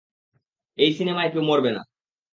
এই 0.77 0.91
সিনেমায় 0.93 1.31
কেউ 1.33 1.43
মরবে 1.43 1.71
না। 1.71 1.81